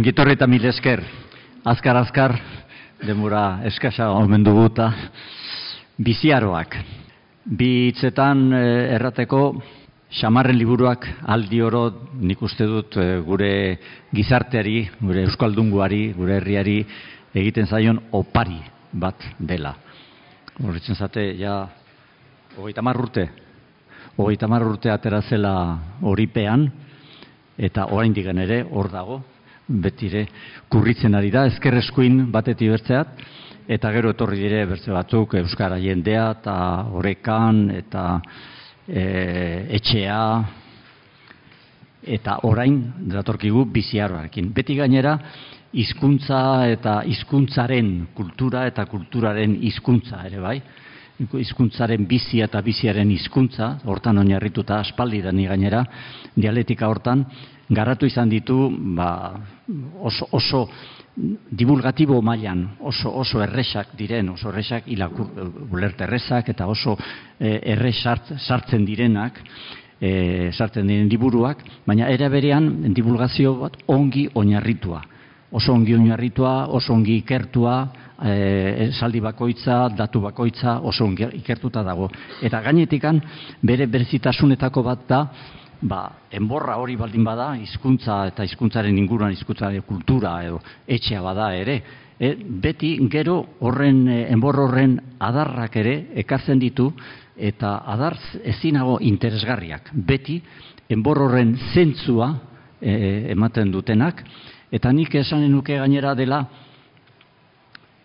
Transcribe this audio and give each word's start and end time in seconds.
Ongitorri 0.00 0.32
eta 0.32 0.46
mil 0.48 0.62
esker, 0.64 1.02
azkar 1.68 1.98
azkar, 2.00 2.32
demura 3.04 3.60
eskasa 3.68 4.06
omen 4.16 4.40
dugu 4.46 4.62
eta 4.70 4.86
biziaroak. 6.00 6.78
Bi 7.44 7.90
hitzetan 7.90 8.46
eh, 8.56 8.94
errateko, 8.94 9.40
xamarren 10.22 10.56
liburuak 10.56 11.04
aldi 11.34 11.60
oro 11.60 11.82
nik 12.16 12.40
uste 12.40 12.64
dut 12.70 12.96
eh, 12.96 13.18
gure 13.26 13.50
gizarteari, 14.16 14.78
gure 15.02 15.26
euskaldunguari, 15.26 16.14
gure 16.16 16.38
herriari 16.38 16.78
egiten 17.34 17.68
zaion 17.68 18.00
opari 18.16 18.56
bat 18.92 19.26
dela. 19.36 19.74
Horritzen 20.62 20.96
zate, 20.96 21.26
ja, 21.42 21.58
hogeita 22.56 22.86
urte, 22.94 23.26
hogeita 24.16 24.48
urte 24.48 24.94
atera 24.94 25.20
zela 25.20 25.52
horipean, 26.00 26.70
eta 27.58 27.84
oraindik 27.92 28.32
ere 28.32 28.64
hor 28.64 28.88
dago, 28.88 29.20
betire 29.70 30.26
kurritzen 30.68 31.14
ari 31.14 31.30
da, 31.30 31.46
ezker 31.50 31.76
eskuin 31.78 32.24
bateti 32.32 32.68
bertzeat, 32.70 33.20
eta 33.70 33.92
gero 33.94 34.10
etorri 34.10 34.40
dire 34.40 34.64
bertze 34.66 34.90
batzuk 34.92 35.36
Euskara 35.38 35.78
jendea, 35.78 36.30
eta 36.40 36.56
horrekan, 36.90 37.68
eta 37.78 38.06
e, 38.88 39.04
etxea, 39.78 40.20
eta 42.02 42.40
orain 42.48 42.80
datorkigu 43.12 43.66
biziarroarekin. 43.70 44.50
Beti 44.56 44.74
gainera, 44.78 45.16
hizkuntza 45.70 46.66
eta 46.72 47.00
hizkuntzaren 47.06 47.90
kultura 48.16 48.64
eta 48.66 48.86
kulturaren 48.90 49.54
hizkuntza 49.62 50.24
ere 50.26 50.40
bai. 50.42 50.56
Hizkuntzaren 51.20 52.06
bizi 52.08 52.40
eta 52.40 52.62
biziaren 52.64 53.10
hizkuntza, 53.12 53.74
hortan 53.84 54.22
oinarrituta 54.22 54.78
aspaldi 54.80 55.20
da 55.20 55.32
ni 55.32 55.44
gainera, 55.48 55.82
dialetika 56.34 56.88
hortan, 56.88 57.26
garatu 57.68 58.08
izan 58.08 58.30
ditu 58.30 58.56
ba, 58.96 59.10
oso, 60.00 60.28
oso 60.32 60.64
divulgatibo 61.50 62.20
mailan 62.22 62.62
oso 62.80 63.10
oso 63.20 63.42
erresak 63.42 63.92
diren, 63.98 64.30
oso 64.32 64.48
erresak 64.48 64.88
ilakur 64.88 65.28
ulerte 65.70 66.06
erresak 66.06 66.48
eta 66.54 66.66
oso 66.70 66.96
e, 67.38 67.58
erresart 67.74 68.32
sartzen 68.38 68.86
direnak, 68.86 69.42
e, 70.00 70.50
sartzen 70.56 70.86
diren 70.88 71.10
liburuak, 71.10 71.62
baina 71.86 72.08
era 72.08 72.30
berean 72.32 72.94
divulgazio 72.94 73.56
bat 73.60 73.76
ongi 73.88 74.28
oinarritua. 74.34 75.02
Oso 75.50 75.72
ongi 75.72 75.94
oinarritua, 75.94 76.68
oso 76.70 76.92
ongi 76.94 77.16
ikertua, 77.20 77.76
e, 78.22 78.34
esaldi 78.88 79.20
bakoitza, 79.20 79.88
datu 79.98 80.20
bakoitza, 80.22 80.78
oso 80.86 81.04
ongi 81.04 81.26
ikertuta 81.40 81.82
dago. 81.82 82.10
Eta 82.42 82.60
gainetikan 82.62 83.18
bere 83.62 83.88
berezitasunetako 83.90 84.84
bat 84.86 85.08
da, 85.08 85.24
ba, 85.80 86.02
enborra 86.30 86.76
hori 86.78 86.94
baldin 87.00 87.24
bada, 87.24 87.54
hizkuntza 87.58 88.26
eta 88.30 88.44
hizkuntzaren 88.44 88.98
inguruan 88.98 89.32
hizkuntza 89.34 89.72
kultura 89.88 90.36
edo 90.44 90.60
etxea 90.86 91.22
bada 91.24 91.50
ere, 91.56 91.80
e, 92.20 92.34
beti 92.36 92.92
gero 93.10 93.40
horren 93.64 94.04
e, 94.08 94.20
enbor 94.32 94.60
horren 94.66 94.98
adarrak 95.18 95.80
ere 95.80 95.96
ekartzen 96.22 96.60
ditu 96.60 96.90
eta 97.36 97.78
adarz 97.88 98.20
ezinago 98.44 98.98
interesgarriak. 99.00 99.90
Beti 99.94 100.38
enbor 100.92 101.24
horren 101.24 101.56
zentzua 101.72 102.34
e, 102.80 103.32
ematen 103.32 103.72
dutenak 103.72 104.22
eta 104.70 104.92
nik 104.92 105.14
esanen 105.14 105.50
nuke 105.52 105.76
gainera 105.78 106.14
dela 106.14 106.44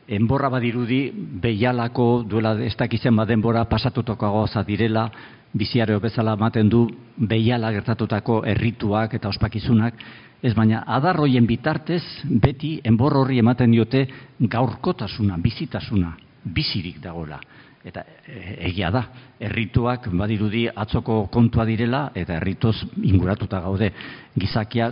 enborra 0.07 0.49
badirudi 0.49 1.09
behialako 1.41 2.23
duela 2.29 2.53
ez 2.61 2.75
dakitzen 2.77 3.15
badenbora 3.15 3.65
pasatutoko 3.65 4.31
gauza 4.31 4.63
direla 4.63 5.09
biziareo 5.55 5.99
bezala 5.99 6.35
ematen 6.35 6.69
du 6.69 6.83
behiala 7.17 7.71
gertatutako 7.71 8.41
errituak 8.45 9.13
eta 9.15 9.31
ospakizunak, 9.31 9.95
ez 10.43 10.53
baina 10.53 10.83
adarroien 10.97 11.47
bitartez 11.47 12.03
beti 12.27 12.75
enbor 12.83 13.15
horri 13.21 13.39
ematen 13.39 13.71
diote 13.71 14.05
gaurkotasuna, 14.39 15.37
bizitasuna, 15.41 16.11
bizirik 16.45 17.01
dagoela. 17.03 17.39
Eta 17.85 18.01
e, 18.25 18.55
egia 18.71 18.89
da, 18.93 19.03
errituak 19.39 20.09
badirudi 20.17 20.65
atzoko 20.69 21.27
kontua 21.33 21.65
direla 21.69 22.07
eta 22.15 22.39
erritoz 22.39 22.75
inguratuta 23.03 23.61
gaude 23.61 23.91
gizakia, 24.33 24.91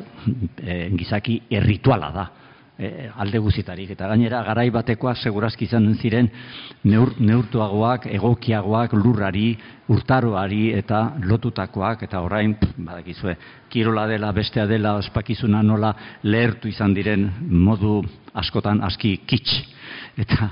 e, 0.62 0.90
gizaki 0.98 1.42
errituala 1.50 2.12
da 2.14 2.30
e, 2.78 3.10
alde 3.16 3.40
guzitarik. 3.40 3.92
Eta 3.96 4.08
gainera, 4.12 4.42
garai 4.46 4.68
batekoa 4.74 5.16
segurazki 5.16 5.68
izan 5.68 5.88
ziren 6.00 6.30
neur, 6.90 7.14
neurtuagoak, 7.20 8.08
egokiagoak, 8.14 8.96
lurrari, 8.98 9.54
urtaroari 9.94 10.72
eta 10.78 11.04
lotutakoak, 11.28 12.06
eta 12.08 12.22
orain, 12.24 12.56
badakizue, 12.78 13.36
kirola 13.74 14.08
dela, 14.12 14.32
bestea 14.36 14.66
dela, 14.70 14.96
ospakizuna 15.02 15.64
nola 15.64 15.94
lehertu 16.24 16.72
izan 16.72 16.94
diren 16.94 17.30
modu 17.50 18.02
askotan 18.34 18.84
aski 18.84 19.18
kits. 19.28 19.62
Eta 20.18 20.52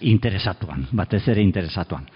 interesatuan, 0.00 0.86
batez 0.92 1.22
ere 1.28 1.42
interesatuan. 1.42 2.06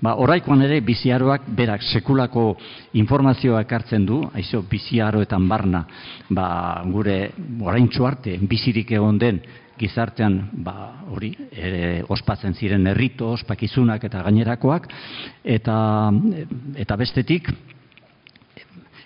Ba, 0.00 0.14
oraikoan 0.20 0.62
ere 0.66 0.80
biziaroak 0.80 1.48
berak 1.56 1.82
sekulako 1.82 2.56
informazioa 2.98 3.62
ekartzen 3.66 4.06
du, 4.06 4.22
aizo 4.34 4.62
biziaroetan 4.70 5.48
barna, 5.48 5.84
ba, 6.30 6.46
gure 6.92 7.18
oraintxo 7.60 8.06
arte 8.06 8.38
bizirik 8.48 8.92
egon 8.92 9.18
den 9.18 9.42
gizartean 9.78 10.38
ba, 10.64 10.74
hori 11.10 11.32
ere 11.50 12.02
ospatzen 12.12 12.54
ziren 12.54 12.86
errito, 12.92 13.32
ospakizunak 13.38 14.04
eta 14.04 14.22
gainerakoak, 14.22 14.88
eta, 15.56 15.76
eta 16.84 16.98
bestetik, 17.00 17.50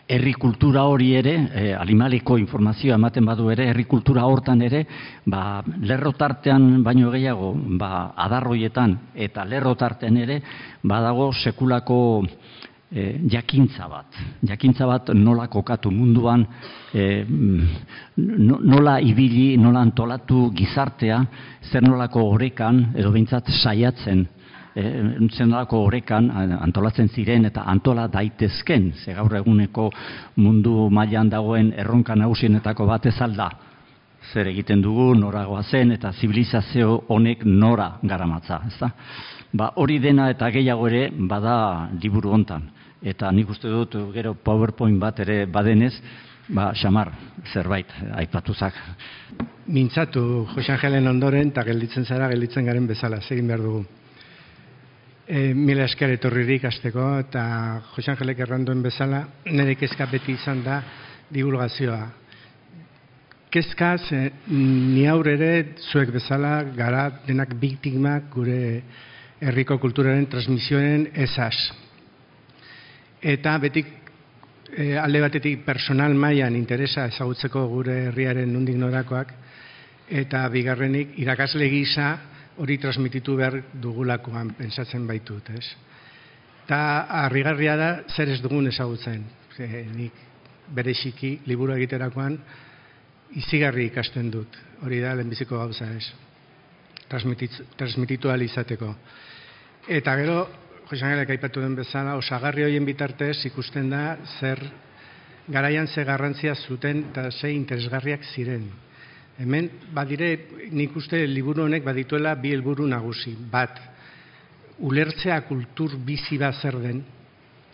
herri 0.06 0.32
kultura 0.34 0.84
hori 0.86 1.12
ere, 1.18 1.34
e, 1.52 1.72
animaliko 1.74 2.36
informazioa 2.38 2.94
ematen 2.94 3.26
badu 3.26 3.50
ere, 3.50 3.66
herri 3.72 3.84
kultura 3.90 4.24
hortan 4.26 4.62
ere, 4.62 4.84
ba, 5.26 5.62
lerrotartean 5.82 6.84
baino 6.86 7.10
gehiago, 7.10 7.52
ba, 7.78 8.12
adarroietan 8.26 8.94
eta 9.26 9.44
lerrotartean 9.44 10.20
ere, 10.22 10.38
badago 10.86 11.32
sekulako 11.34 11.98
e, 12.22 13.18
jakintza 13.32 13.88
bat. 13.90 14.20
Jakintza 14.46 14.86
bat 14.86 15.10
nola 15.14 15.48
kokatu 15.50 15.90
munduan, 15.90 16.46
e, 16.94 17.24
nola 18.14 19.00
ibili, 19.02 19.56
nola 19.58 19.82
antolatu 19.82 20.52
gizartea, 20.54 21.18
zer 21.66 21.82
nolako 21.82 22.28
horrekan, 22.30 22.92
edo 22.94 23.10
bintzat 23.10 23.50
saiatzen, 23.58 24.22
e, 24.76 24.84
zenolako 25.32 25.80
horrekan 25.86 26.28
antolatzen 26.60 27.08
ziren 27.08 27.48
eta 27.48 27.64
antola 27.66 28.06
daitezken, 28.12 28.92
ze 29.04 29.14
gaur 29.16 29.34
eguneko 29.40 29.90
mundu 30.36 30.90
mailan 30.90 31.30
dagoen 31.32 31.72
erronka 31.76 32.14
nagusienetako 32.14 32.86
bat 32.86 33.06
ez 33.06 33.16
alda, 33.20 33.50
zer 34.32 34.50
egiten 34.50 34.82
dugu, 34.82 35.14
noragoa 35.14 35.62
zen, 35.62 35.92
eta 35.96 36.12
zibilizazio 36.12 37.02
honek 37.08 37.44
nora 37.44 37.96
garamatza, 38.02 38.60
ez 38.66 38.76
da? 38.80 38.90
Ba, 39.56 39.72
hori 39.80 39.98
dena 40.02 40.28
eta 40.30 40.50
gehiago 40.50 40.88
ere 40.88 41.08
bada 41.16 41.88
liburu 42.02 42.32
hontan. 42.34 42.66
Eta 43.06 43.30
nik 43.32 43.50
uste 43.52 43.70
dut 43.70 43.94
gero 44.12 44.34
PowerPoint 44.34 44.98
bat 45.00 45.20
ere 45.22 45.44
badenez, 45.46 45.94
ba, 46.48 46.72
xamar, 46.74 47.12
zerbait, 47.52 47.92
aipatuzak. 48.18 48.74
Mintzatu, 49.66 50.46
Jose 50.54 50.74
Angelen 50.74 51.06
ondoren, 51.08 51.52
eta 51.54 51.64
gelditzen 51.66 52.04
zara, 52.04 52.28
gelditzen 52.32 52.66
garen 52.66 52.86
bezala, 52.86 53.20
segin 53.22 53.46
behar 53.46 53.62
dugu. 53.62 53.84
E, 55.26 55.50
mila 55.58 55.88
esker 55.88 56.12
etorririk 56.14 56.68
azteko 56.68 57.04
eta 57.18 57.42
Jose 57.96 58.12
Angelek 58.12 58.44
erranduen 58.44 58.78
bezala 58.84 59.24
nire 59.50 59.74
kezka 59.74 60.06
beti 60.06 60.36
izan 60.38 60.60
da 60.62 60.76
divulgazioa. 61.34 62.04
Kezka 63.50 63.88
ze, 63.98 64.20
ni 64.46 65.02
aurre 65.10 65.34
ere 65.34 65.48
zuek 65.90 66.12
bezala 66.14 66.60
gara 66.76 67.08
denak 67.26 67.56
biktimak 67.58 68.28
gure 68.36 68.60
herriko 69.42 69.80
kulturaren 69.82 70.28
transmisioen 70.30 71.08
esaz. 71.26 71.56
Eta 73.18 73.56
betik 73.58 73.90
e, 74.70 74.94
alde 74.94 75.24
batetik 75.26 75.66
personal 75.66 76.14
mailan 76.14 76.54
interesa 76.54 77.08
ezagutzeko 77.10 77.66
gure 77.74 77.98
herriaren 78.12 78.54
nundik 78.54 78.78
norakoak 78.78 79.34
eta 80.22 80.46
bigarrenik 80.54 81.18
irakasle 81.18 81.66
gisa 81.74 82.14
hori 82.62 82.78
transmititu 82.80 83.36
behar 83.36 83.58
dugulakoan 83.82 84.54
pensatzen 84.58 85.06
baitut, 85.06 85.50
ez? 85.50 85.64
Ta 86.66 87.06
harrigarria 87.24 87.76
da 87.76 87.90
zer 88.10 88.32
ez 88.32 88.40
dugun 88.42 88.66
ezagutzen. 88.70 89.24
Ze, 89.56 89.66
nik 89.94 90.12
bere 90.74 90.94
xiki 90.94 91.36
liburu 91.46 91.76
egiterakoan 91.76 92.38
izigarri 93.38 93.86
ikasten 93.90 94.30
dut. 94.30 94.56
Hori 94.82 95.00
da 95.00 95.14
lehenbiziko 95.14 95.58
gauza, 95.58 95.88
ez? 95.94 96.10
Transmititu 97.08 98.32
izateko. 98.42 98.94
Eta 99.86 100.16
gero, 100.16 100.48
Josan 100.90 101.12
Gelek 101.14 101.30
aipatu 101.34 101.60
den 101.60 101.74
bezala, 101.74 102.16
osagarri 102.16 102.64
horien 102.64 102.84
bitartez 102.86 103.44
ikusten 103.46 103.90
da 103.90 104.16
zer 104.38 104.60
garaian 105.48 105.86
ze 105.86 106.04
garrantzia 106.04 106.54
zuten 106.54 107.04
eta 107.10 107.30
ze 107.30 107.52
interesgarriak 107.52 108.24
ziren. 108.34 108.70
Hemen, 109.36 109.68
badire, 109.92 110.30
nik 110.72 110.94
uste 110.96 111.18
liburu 111.28 111.66
honek 111.66 111.84
badituela 111.84 112.32
bi 112.40 112.54
helburu 112.56 112.86
nagusi. 112.88 113.34
Bat, 113.52 113.80
ulertzea 114.88 115.42
kultur 115.48 115.98
bizi 116.06 116.38
bat 116.40 116.56
zer 116.62 116.78
den, 116.80 117.02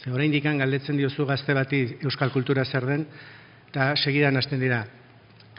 ze 0.02 0.10
orain 0.10 0.32
dikan 0.34 0.58
galdetzen 0.58 0.98
diozu 0.98 1.26
gazte 1.26 1.54
bati 1.54 1.84
euskal 2.02 2.32
kultura 2.34 2.64
zer 2.64 2.86
den, 2.86 3.06
eta 3.70 3.92
segidan 3.96 4.36
hasten 4.36 4.58
dira. 4.60 4.82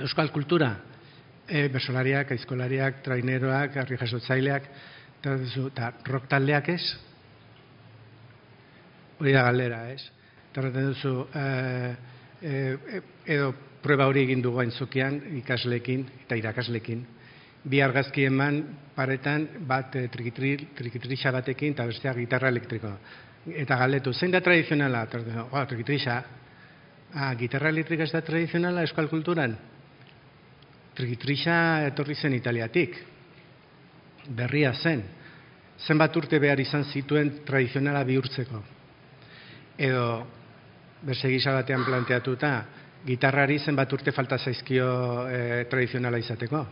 Euskal 0.04 0.32
kultura, 0.36 0.74
e, 1.48 1.70
bersolariak, 1.72 2.36
aizkolariak, 2.36 3.00
traineroak, 3.06 3.78
harri 3.80 3.98
jasotzaileak, 4.02 4.70
eta, 5.24 5.92
rock 6.12 6.28
taldeak 6.28 6.68
ez? 6.74 6.82
Hori 9.22 9.32
da 9.32 9.48
galdera, 9.48 9.86
ez? 9.94 10.02
Eta 10.52 10.68
duzu, 10.68 11.20
e, 11.32 11.96
e, 12.44 13.04
edo 13.38 13.54
prueba 13.83 14.07
hori 14.07 14.24
egin 14.24 14.41
dugu 14.41 14.62
aintzukian 14.63 15.19
ikaslekin 15.39 16.06
eta 16.24 16.38
irakaslekin. 16.39 17.03
Bi 17.63 17.81
argazki 17.83 18.25
eman 18.27 18.62
paretan 18.95 19.47
bat 19.68 19.95
e, 19.95 20.07
trikitrixa 20.12 21.31
batekin 21.31 21.75
eta 21.75 21.85
bestea 21.88 22.13
gitarra 22.18 22.51
elektrikoa. 22.51 22.95
Eta 23.63 23.77
galdetu, 23.80 24.13
zein 24.13 24.31
da 24.31 24.39
tradizionala? 24.41 25.03
Oh, 25.51 25.63
trikitrixa. 25.68 26.21
Ah, 27.13 27.33
gitarra 27.38 27.69
elektrika 27.69 28.07
ez 28.07 28.12
da 28.12 28.21
tradizionala 28.25 28.83
euskal 28.88 29.09
kulturan? 29.12 29.56
Trikitrixa 30.95 31.56
etorri 31.89 32.15
zen 32.15 32.35
italiatik. 32.38 32.95
Berria 34.30 34.74
zen. 34.74 35.03
Zenbat 35.83 36.15
urte 36.15 36.39
behar 36.39 36.59
izan 36.63 36.85
zituen 36.85 37.44
tradizionala 37.45 38.03
bihurtzeko. 38.07 38.63
Edo, 39.77 40.06
bersegisa 41.03 41.51
batean 41.51 41.83
planteatuta, 41.83 42.53
gitarrari 43.06 43.60
zenbat 43.60 43.92
urte 43.94 44.12
falta 44.12 44.38
zaizkio 44.38 44.88
e, 45.28 45.66
tradizionala 45.70 46.20
izateko. 46.22 46.64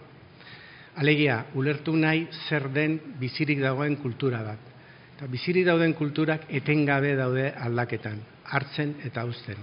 Alegia, 1.01 1.37
ulertu 1.55 1.95
nahi 1.95 2.25
zer 2.47 2.67
den 2.73 2.97
bizirik 3.19 3.61
dagoen 3.63 3.95
kultura 4.01 4.41
bat. 4.43 4.67
Eta 5.15 5.27
bizirik 5.31 5.65
dauden 5.67 5.93
kulturak 5.93 6.47
etengabe 6.49 7.13
daude 7.15 7.51
aldaketan, 7.53 8.19
hartzen 8.51 8.95
eta 9.05 9.23
uzten. 9.27 9.59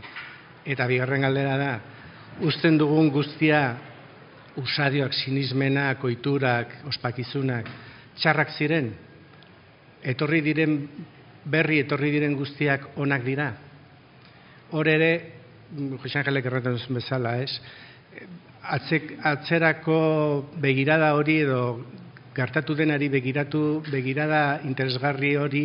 Eta 0.65 0.87
bigarren 0.89 1.25
galdera 1.27 1.57
da, 1.61 1.73
uzten 2.45 2.79
dugun 2.79 3.11
guztia 3.13 3.63
usadioak, 4.59 5.15
sinismenak, 5.15 6.03
oiturak, 6.05 6.81
ospakizunak, 6.89 7.69
txarrak 8.19 8.53
ziren, 8.57 8.93
etorri 10.03 10.41
diren 10.43 10.79
berri, 11.49 11.81
etorri 11.85 12.11
diren 12.15 12.35
guztiak 12.39 12.99
onak 12.99 13.25
dira. 13.27 13.53
Hor 14.75 14.89
ere, 14.91 15.38
Jose 15.77 16.19
Angelek 16.23 16.47
erraten 16.49 16.79
bezala, 16.97 17.35
ez? 17.45 17.53
Atzek, 18.73 19.19
atzerako 19.25 19.99
begirada 20.61 21.13
hori 21.17 21.43
edo 21.43 21.61
gartatu 22.37 22.75
denari 22.79 23.09
begiratu, 23.13 23.83
begirada 23.93 24.61
interesgarri 24.65 25.35
hori 25.37 25.65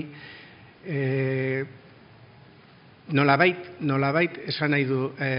e, 0.83 1.63
nolabait, 3.15 3.79
nolabait 3.79 4.41
esan 4.51 4.73
nahi 4.75 4.87
du 4.89 5.05
e, 5.15 5.29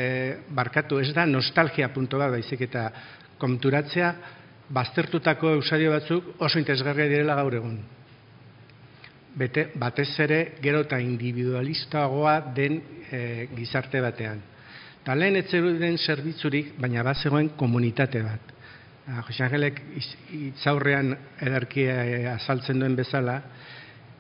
barkatu, 0.49 1.01
ez 1.01 1.13
da 1.13 1.27
nostalgia 1.27 1.91
punto 1.93 2.19
bat 2.21 2.33
baizik 2.33 2.65
eta 2.65 2.87
konturatzea 3.41 4.15
baztertutako 4.73 5.53
eusadio 5.59 5.93
batzuk 5.93 6.41
oso 6.41 6.59
interesgarria 6.59 7.11
direla 7.13 7.37
gaur 7.37 7.59
egun. 7.61 7.77
Bete, 9.35 9.69
batez 9.77 10.09
ere 10.25 10.41
gero 10.63 10.85
eta 10.87 11.03
individualistagoa 11.03 12.39
den 12.57 12.81
e, 13.11 13.49
gizarte 13.53 14.01
batean. 14.01 14.54
Eta 15.05 15.12
lehen 15.21 15.37
etzeruden 15.37 15.99
zerbitzurik, 16.01 16.71
baina 16.81 17.03
bat 17.05 17.19
zegoen 17.21 17.51
komunitate 17.61 18.23
bat. 18.25 18.53
Ah, 19.05 19.19
Jose 19.27 19.43
Angelek 19.45 19.83
itzaurrean 20.33 21.11
edarkia 21.45 21.97
eh, 22.09 22.23
azaltzen 22.31 22.81
duen 22.81 22.97
bezala, 22.97 23.35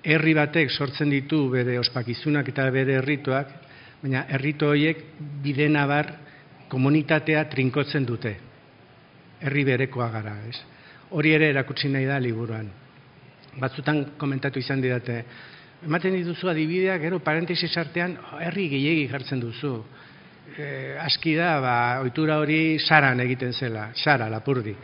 herri 0.04 0.34
batek 0.36 0.68
sortzen 0.68 1.08
ditu 1.08 1.40
bere 1.48 1.78
ospakizunak 1.80 2.52
eta 2.52 2.68
bere 2.68 2.98
herrituak, 2.98 3.56
baina 4.02 4.26
herrito 4.28 4.68
horiek 4.74 5.00
bide 5.48 5.70
nabar 5.72 6.12
komunitatea 6.68 7.46
trinkotzen 7.56 8.04
dute. 8.04 8.36
Herri 9.40 9.64
berekoa 9.64 10.12
gara, 10.12 10.36
ez? 10.52 10.60
Hori 11.16 11.32
ere 11.32 11.48
erakutsi 11.56 11.88
nahi 11.88 12.12
da 12.12 12.20
liburuan. 12.20 12.68
Batzutan 13.56 14.04
komentatu 14.20 14.60
izan 14.60 14.84
didate, 14.84 15.22
ematen 15.88 16.20
dituzu 16.20 16.52
adibideak, 16.52 17.00
gero 17.08 17.24
parentesis 17.24 17.72
artean, 17.80 18.18
herri 18.44 18.68
gehiegi 18.76 19.08
jartzen 19.16 19.48
duzu 19.48 19.78
e, 20.56 20.96
aski 21.00 21.34
da, 21.36 21.58
ba, 21.60 21.76
ohitura 22.02 22.38
hori 22.42 22.78
saran 22.78 23.20
egiten 23.24 23.52
zela, 23.52 23.90
sara, 23.94 24.28
lapurdi. 24.30 24.74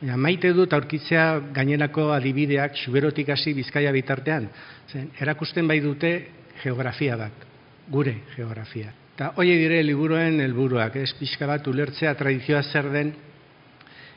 Ja, 0.00 0.16
maite 0.16 0.54
dut 0.56 0.72
aurkitzea 0.72 1.52
gainerako 1.52 2.08
adibideak 2.14 2.78
suberotik 2.80 3.28
hasi 3.34 3.52
bizkaia 3.56 3.92
bitartean. 3.92 4.48
Zen, 4.88 5.10
erakusten 5.20 5.68
bai 5.68 5.80
dute 5.84 6.12
geografia 6.62 7.18
bat, 7.20 7.44
gure 7.88 8.16
geografia. 8.34 8.94
Eta 9.14 9.34
hoi 9.36 9.50
dire 9.52 9.82
liburuen 9.84 10.40
helburuak, 10.40 10.96
ez 10.96 11.12
pixka 11.18 11.48
bat 11.50 11.66
ulertzea 11.68 12.14
tradizioa 12.16 12.62
zer 12.62 12.88
den, 12.94 13.12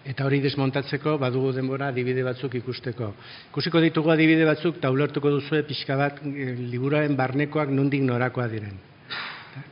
eta 0.08 0.24
hori 0.24 0.40
desmontatzeko 0.44 1.18
badugu 1.20 1.52
denbora 1.56 1.90
adibide 1.92 2.24
batzuk 2.24 2.56
ikusteko. 2.60 3.12
Ikusiko 3.52 3.84
ditugu 3.84 4.12
adibide 4.16 4.48
batzuk, 4.48 4.80
eta 4.80 4.92
ulertuko 4.92 5.36
duzue 5.36 5.66
pixka 5.68 6.00
bat 6.00 6.24
e, 6.24 6.54
liburuen 6.72 7.20
barnekoak 7.20 7.72
nundik 7.76 8.04
norakoa 8.08 8.48
diren 8.52 8.93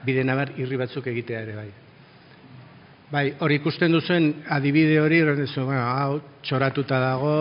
bide 0.06 0.24
nabar 0.24 0.54
irri 0.58 0.78
batzuk 0.78 1.08
egitea 1.08 1.42
ere 1.46 1.56
bai. 1.56 1.70
Bai, 3.12 3.26
hori 3.44 3.58
ikusten 3.60 3.92
duzuen 3.92 4.30
adibide 4.56 5.00
hori, 5.02 5.20
duzu, 5.36 5.66
bueno, 5.68 5.84
hau, 5.84 6.22
txoratuta 6.48 7.00
dago, 7.00 7.34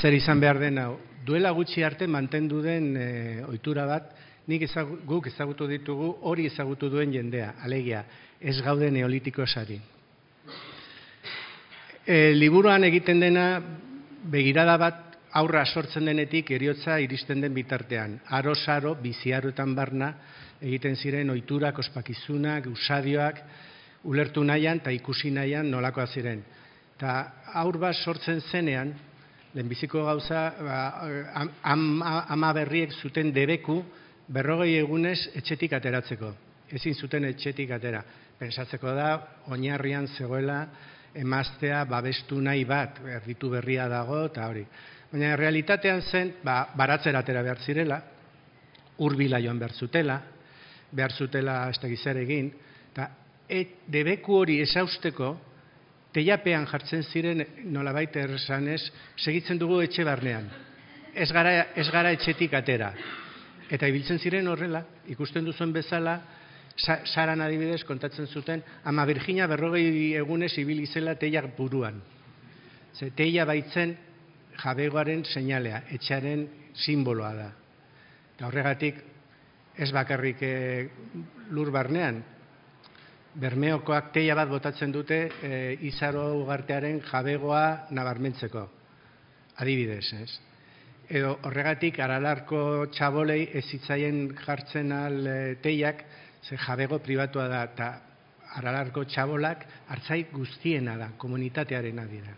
zer 0.00 0.16
izan 0.16 0.40
behar 0.42 0.58
den 0.58 0.80
hau. 0.82 0.96
Duela 1.26 1.52
gutxi 1.54 1.84
arte 1.86 2.08
mantendu 2.10 2.58
den 2.62 2.96
e, 2.96 3.06
ohitura 3.46 3.86
bat, 3.86 4.10
nik 4.50 4.62
ezagu, 4.66 4.98
guk 5.06 5.28
ezagutu 5.30 5.68
ditugu, 5.70 6.10
hori 6.26 6.46
ezagutu 6.50 6.90
duen 6.90 7.14
jendea, 7.14 7.52
alegia, 7.62 8.02
ez 8.40 8.56
gaude 8.66 8.90
neolitiko 8.90 9.46
esari. 9.46 9.78
E, 12.06 12.34
liburuan 12.34 12.82
egiten 12.86 13.22
dena, 13.22 13.46
begirada 14.26 14.76
bat, 14.78 15.05
aurra 15.36 15.64
sortzen 15.66 16.08
denetik 16.08 16.50
eriotza 16.56 16.96
iristen 17.02 17.42
den 17.44 17.54
bitartean. 17.54 18.20
Aro 18.38 18.54
saro, 18.54 18.94
biziaroetan 19.02 19.74
barna, 19.76 20.12
egiten 20.62 20.96
ziren 20.96 21.30
ohiturak, 21.30 21.78
ospakizunak, 21.82 22.68
usadioak, 22.72 23.42
ulertu 24.08 24.44
nahian 24.44 24.80
eta 24.80 24.94
ikusi 24.94 25.30
nahian 25.34 25.68
nolakoa 25.70 26.06
ziren. 26.06 26.42
Ta 26.96 27.16
aur 27.60 27.76
bat 27.82 27.96
sortzen 27.96 28.40
zenean, 28.40 28.94
lehenbiziko 29.52 30.04
gauza, 30.06 30.48
ba, 30.60 30.80
ama 32.32 32.52
berriek 32.56 32.92
zuten 33.02 33.32
debeku, 33.34 33.82
berrogei 34.28 34.76
egunez 34.80 35.18
etxetik 35.36 35.76
ateratzeko. 35.76 36.32
Ezin 36.72 36.94
zuten 36.94 37.28
etxetik 37.28 37.70
atera. 37.76 38.02
Pensatzeko 38.38 38.92
da, 38.96 39.10
oinarrian 39.52 40.08
zegoela, 40.16 40.64
emaztea 41.16 41.84
babestu 41.88 42.40
nahi 42.40 42.64
bat, 42.68 43.00
erditu 43.18 43.50
berria 43.50 43.88
dago, 43.88 44.26
eta 44.28 44.46
hori. 44.48 44.64
Baina 45.12 45.34
realitatean 45.38 46.02
zen, 46.02 46.34
ba, 46.44 46.66
baratzera 46.76 47.22
atera 47.24 47.42
behar 47.42 47.62
zirela, 47.64 48.00
urbila 48.98 49.40
joan 49.40 49.58
behar 49.58 49.72
zutela, 49.72 50.20
behar 50.92 51.12
zutela 51.12 51.58
ez 51.70 51.78
da 51.80 52.12
egin, 52.20 52.52
eta 52.92 53.10
et, 53.48 53.82
debeku 53.86 54.40
hori 54.42 54.60
esausteko, 54.60 55.36
teiapean 56.16 56.66
jartzen 56.66 57.02
ziren 57.04 57.44
nolabait 57.64 58.14
ersanez, 58.16 58.90
segitzen 59.16 59.58
dugu 59.58 59.82
etxe 59.84 60.04
barnean. 60.04 60.48
Ez 61.14 61.30
gara, 61.32 61.72
ez 61.76 61.88
gara 61.90 62.12
etxetik 62.12 62.54
atera. 62.54 62.92
Eta 63.70 63.88
ibiltzen 63.88 64.18
ziren 64.18 64.48
horrela, 64.48 64.82
ikusten 65.12 65.44
duzuen 65.44 65.72
bezala, 65.72 66.20
saran 66.76 67.40
adibidez 67.40 67.84
kontatzen 67.84 68.26
zuten, 68.26 68.62
ama 68.84 69.04
Virginia 69.08 69.46
berrogei 69.48 70.14
egunez 70.16 70.52
ibili 70.58 70.86
zela 70.86 71.14
teiak 71.16 71.56
buruan. 71.56 72.02
Ze 72.94 73.10
teia 73.10 73.44
baitzen 73.44 73.96
jabegoaren 74.56 75.24
seinalea, 75.24 75.82
etxaren 75.92 76.46
simboloa 76.76 77.34
da. 77.36 77.50
Eta 78.36 78.48
horregatik 78.48 79.02
ez 79.76 79.90
bakarrik 79.92 80.42
e, 80.42 80.54
lur 81.52 81.70
barnean. 81.72 82.22
Bermeokoak 83.36 84.14
teia 84.14 84.34
bat 84.36 84.48
botatzen 84.48 84.92
dute 84.92 85.18
e, 85.44 85.52
izaro 85.88 86.24
ugartearen 86.40 87.02
jabegoa 87.04 87.88
nabarmentzeko. 87.96 88.64
Adibidez, 89.60 90.06
ez? 90.16 90.30
Edo 91.06 91.36
horregatik 91.46 92.00
aralarko 92.02 92.88
txabolei 92.92 93.50
ez 93.54 93.64
zitzaien 93.68 94.30
jartzen 94.40 94.92
al 94.92 95.20
e, 95.26 95.38
teiak, 95.62 96.02
ze 96.48 96.56
jabego 96.56 96.98
pribatua 96.98 97.48
da, 97.48 97.62
eta 97.64 97.88
aralarko 98.56 99.04
txabolak 99.04 99.64
hartzai 99.88 100.26
guztiena 100.32 100.96
da, 100.96 101.10
komunitatearen 101.18 102.02
dira. 102.10 102.34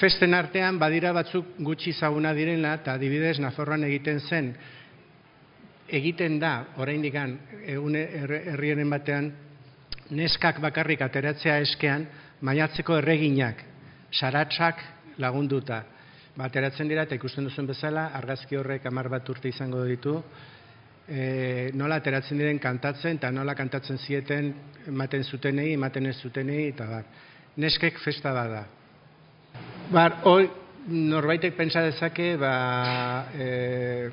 Festen 0.00 0.34
artean 0.34 0.78
badira 0.78 1.12
batzuk 1.12 1.56
gutxi 1.58 1.92
zaguna 1.92 2.32
direna, 2.34 2.74
eta 2.78 2.94
adibidez 2.94 3.38
Naforroan 3.42 3.84
egiten 3.84 4.20
zen, 4.20 4.52
egiten 5.88 6.38
da, 6.38 6.52
oraindik 6.78 7.14
herriaren 7.14 8.90
batean, 8.90 9.32
neskak 10.10 10.60
bakarrik 10.62 11.02
ateratzea 11.02 11.58
eskean, 11.62 12.06
maiatzeko 12.40 12.98
erreginak, 12.98 13.64
saratzak 14.12 14.82
lagunduta. 15.18 15.82
Ba, 16.36 16.46
ateratzen 16.46 16.88
dira, 16.88 17.02
eta 17.06 17.18
ikusten 17.18 17.44
duzen 17.46 17.66
bezala, 17.66 18.10
argazki 18.14 18.56
horrek 18.56 18.86
amar 18.86 19.10
bat 19.10 19.28
urte 19.28 19.50
izango 19.50 19.82
ditu, 19.84 20.20
e, 21.08 21.70
nola 21.74 22.00
ateratzen 22.00 22.38
diren 22.38 22.58
kantatzen, 22.58 23.18
eta 23.18 23.30
nola 23.34 23.54
kantatzen 23.54 23.98
zieten 23.98 24.52
ematen 24.88 25.24
zutenei, 25.24 25.72
ematen 25.74 26.06
ez 26.06 26.16
zutenei, 26.20 26.68
eta 26.68 26.86
bat. 26.88 27.18
neskek 27.56 27.98
festa 27.98 28.32
bada. 28.32 28.64
Bar, 29.90 30.20
hoi, 30.24 30.48
norbaitek 30.88 31.56
pentsa 31.56 31.82
dezake, 31.82 32.36
ba, 32.40 33.26
e, 33.34 34.10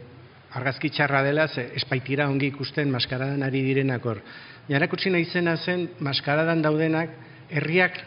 argazki 0.58 0.90
txarra 0.90 1.22
dela, 1.24 1.48
ze 1.48 1.70
espaitira 1.76 2.28
ongi 2.30 2.50
ikusten 2.52 2.92
maskaradan 2.92 3.44
ari 3.44 3.62
direnak 3.64 4.06
hor. 4.06 4.22
Jarakutsi 4.68 5.10
nahi 5.14 5.26
zena 5.26 5.56
zen, 5.58 5.88
maskaradan 6.00 6.62
daudenak, 6.62 7.14
herriak 7.50 8.02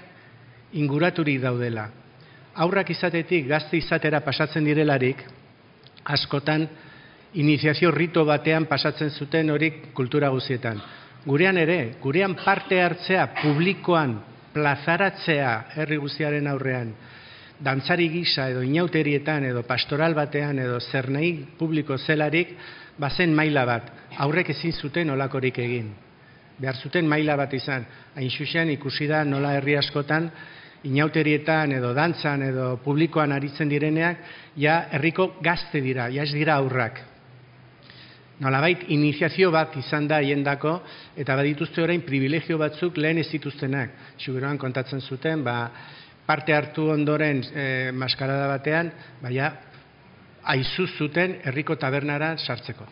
inguraturik 0.73 1.41
daudela. 1.41 1.89
Aurrak 2.61 2.91
izatetik, 2.91 3.47
gazte 3.49 3.79
izatera 3.79 4.21
pasatzen 4.21 4.67
direlarik, 4.67 5.23
askotan, 6.05 6.67
iniziazio 7.35 7.91
rito 7.91 8.25
batean 8.25 8.67
pasatzen 8.67 9.11
zuten 9.11 9.51
horik 9.51 9.93
kultura 9.95 10.29
guzietan. 10.31 10.81
Gurean 11.27 11.59
ere, 11.61 11.97
gurean 12.03 12.35
parte 12.35 12.81
hartzea 12.83 13.27
publikoan 13.43 14.17
plazaratzea 14.55 15.51
herri 15.77 15.99
guztiaren 16.01 16.49
aurrean, 16.51 16.93
dantzari 17.61 18.09
gisa 18.11 18.49
edo 18.51 18.63
inauterietan 18.67 19.45
edo 19.51 19.63
pastoral 19.69 20.15
batean 20.17 20.59
edo 20.59 20.81
zernei 20.81 21.35
publiko 21.59 21.99
zelarik, 21.99 22.57
bazen 22.99 23.35
maila 23.37 23.65
bat, 23.69 23.93
aurrek 24.19 24.51
ezin 24.57 24.73
zuten 24.73 25.11
olakorik 25.11 25.59
egin. 25.59 25.93
Behar 26.61 26.77
zuten 26.77 27.07
maila 27.09 27.37
bat 27.41 27.53
izan, 27.57 27.87
hain 28.17 28.33
xuxen 28.33 28.73
ikusi 28.75 29.07
da 29.09 29.23
nola 29.25 29.55
herri 29.57 29.77
askotan, 29.77 30.29
inauterietan 30.85 31.73
edo 31.77 31.93
dantzan 31.95 32.43
edo 32.43 32.75
publikoan 32.85 33.33
aritzen 33.33 33.69
direneak, 33.69 34.25
ja 34.57 34.87
herriko 34.93 35.35
gazte 35.45 35.81
dira, 35.85 36.09
ja 36.09 36.25
ez 36.25 36.33
dira 36.33 36.57
aurrak. 36.57 37.10
Nolabait, 38.41 38.87
iniziazio 38.89 39.51
bat 39.53 39.75
izan 39.77 40.07
da 40.09 40.23
hiendako, 40.25 40.79
eta 41.21 41.35
badituzte 41.37 41.83
orain 41.85 42.01
privilegio 42.07 42.57
batzuk 42.61 42.97
lehen 42.97 43.21
ez 43.21 43.27
dituztenak. 43.29 43.93
Xuberoan 44.17 44.57
kontatzen 44.59 45.03
zuten, 45.05 45.43
ba, 45.45 45.57
parte 46.27 46.55
hartu 46.57 46.87
ondoren 46.89 47.43
e, 47.53 47.65
maskarada 47.93 48.47
batean, 48.49 48.89
baina 49.21 49.51
aizu 50.55 50.87
zuten 50.97 51.37
herriko 51.45 51.77
tabernara 51.77 52.33
sartzeko. 52.39 52.87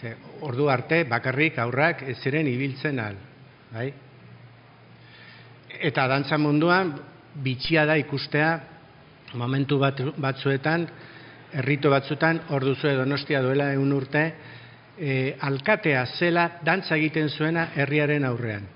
Ze, 0.00 0.12
ordu 0.44 0.68
arte, 0.68 1.04
bakarrik 1.08 1.58
aurrak 1.62 2.02
ez 2.10 2.18
ziren 2.20 2.50
ibiltzen 2.50 3.00
al. 3.00 3.16
Bai? 3.72 3.86
Eta 5.80 6.04
dantza 6.10 6.36
munduan, 6.38 6.92
bitxia 7.42 7.86
da 7.88 7.96
ikustea, 7.98 8.50
momentu 9.40 9.78
bat, 9.80 10.02
batzuetan, 10.20 10.84
herrito 11.54 11.90
batzuetan, 11.90 12.42
orduzu 12.54 12.92
donostia 12.98 13.40
duela 13.42 13.70
egun 13.72 13.96
urte, 13.96 14.24
e, 14.98 15.36
alkatea 15.40 16.04
zela 16.18 16.48
dantza 16.64 16.96
egiten 16.96 17.28
zuena 17.28 17.70
herriaren 17.74 18.24
aurrean. 18.24 18.66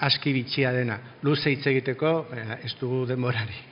Aski 0.00 0.32
bitxia 0.32 0.72
dena. 0.72 0.98
Luze 1.22 1.52
hitz 1.52 1.66
egiteko, 1.66 2.12
e, 2.32 2.46
ez 2.64 2.74
dugu 2.80 3.04
denborari. 3.08 3.68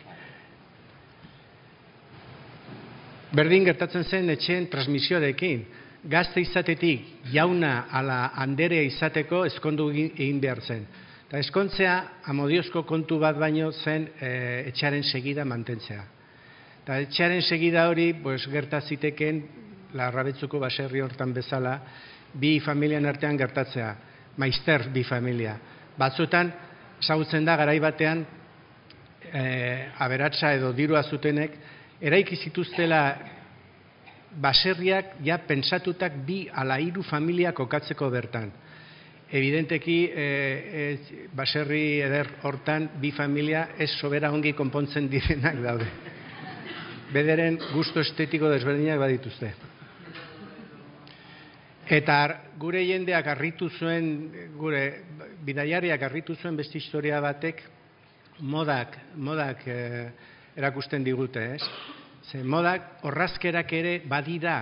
Berdin 3.33 3.67
gertatzen 3.69 4.05
zen 4.05 4.31
etxeen 4.33 4.69
transmisioarekin. 4.73 5.67
Gazte 6.09 6.41
izatetik 6.41 7.29
jauna 7.33 7.89
ala 7.93 8.31
anderea 8.39 8.85
izateko 8.87 9.43
eskondu 9.49 9.91
egin 9.93 10.41
behar 10.41 10.63
zen. 10.63 10.87
Eta 11.29 11.41
eskontzea 11.43 11.95
amodiozko 12.33 12.87
kontu 12.89 13.19
bat 13.21 13.37
baino 13.37 13.69
zen 13.73 14.07
e, 14.17 14.31
etxaren 14.71 15.05
segida 15.05 15.45
mantentzea. 15.45 16.05
Eta 16.85 17.01
etxaren 17.05 17.43
segida 17.45 17.89
hori 17.91 18.15
pues, 18.23 18.47
gertaziteken 18.49 19.43
larrabetzuko 19.95 20.59
baserri 20.61 21.01
hortan 21.01 21.33
bezala, 21.33 21.79
bi 22.35 22.59
familian 22.61 23.07
artean 23.07 23.37
gertatzea, 23.37 23.95
maizter 24.37 24.89
bi 24.93 25.05
familia. 25.05 25.57
Batzutan, 25.99 26.53
sautzen 27.01 27.45
da 27.45 27.57
garai 27.57 27.79
batean, 27.81 28.25
e, 29.33 29.43
aberatsa 29.99 30.53
edo 30.57 30.73
dirua 30.77 31.03
zutenek, 31.03 31.57
eraiki 32.01 32.37
zituztela 32.37 33.03
baserriak 34.39 35.17
ja 35.25 35.39
pentsatutak 35.47 36.21
bi 36.27 36.47
ala 36.53 36.79
hiru 36.79 37.03
familia 37.03 37.53
kokatzeko 37.57 38.11
bertan. 38.11 38.51
Evidenteki, 39.29 39.97
e, 40.09 40.25
e, 40.25 41.27
baserri 41.37 42.01
eder 42.01 42.31
hortan 42.49 42.89
bi 43.01 43.11
familia 43.13 43.69
ez 43.79 43.91
sobera 43.99 44.31
ongi 44.33 44.55
konpontzen 44.57 45.09
direnak 45.13 45.61
daude. 45.65 45.89
Bederen 47.13 47.59
gusto 47.73 48.01
estetiko 48.01 48.49
desberdinak 48.53 49.01
badituzte. 49.01 49.53
Eta 51.89 52.17
gure 52.61 52.83
jendeak 52.85 53.31
harritu 53.33 53.71
zuen, 53.81 54.09
gure 54.61 54.83
bidaiariak 55.45 56.03
harritu 56.05 56.35
zuen 56.37 56.57
beste 56.59 56.77
historia 56.77 57.17
batek, 57.25 57.63
modak, 58.45 58.99
modak 59.17 59.63
eh, 59.65 60.11
erakusten 60.61 61.07
digute, 61.07 61.45
ez? 61.55 61.63
Ze 62.29 62.43
modak 62.45 63.01
horrazkerak 63.09 63.73
ere 63.73 63.95
badira 64.05 64.59